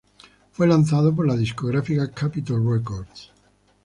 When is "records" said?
2.67-3.29